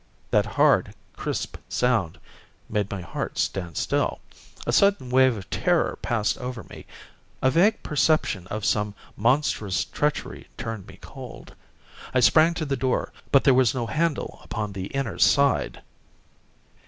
That 0.31 0.47
hard 0.57 0.95
crisp 1.15 1.57
sound 1.69 2.19
made 2.67 2.89
my 2.89 3.01
heart 3.01 3.37
stand 3.37 3.77
still. 3.77 4.19
A 4.65 4.73
sudden 4.73 5.11
wave 5.11 5.37
of 5.37 5.47
terror 5.51 5.99
passed 6.01 6.39
over 6.39 6.63
me. 6.63 6.87
A 7.43 7.51
vague 7.51 7.83
perception 7.83 8.47
of 8.47 8.65
some 8.65 8.95
monstrous 9.15 9.85
treachery 9.85 10.47
turned 10.57 10.87
me 10.87 10.97
cold. 11.01 11.53
I 12.15 12.19
sprang 12.19 12.55
to 12.55 12.65
the 12.65 12.75
door, 12.75 13.13
but 13.31 13.43
there 13.43 13.53
was 13.53 13.75
no 13.75 13.85
handle 13.85 14.39
upon 14.43 14.73
the 14.73 14.87
inner 14.87 15.19
side. 15.19 15.83